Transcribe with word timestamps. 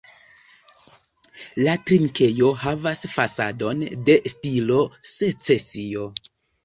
La 1.67 1.75
trinkejo 1.91 2.49
havas 2.63 3.03
fasadon 3.17 3.85
de 4.09 4.17
stilo 4.35 4.81
secesio. 5.17 6.09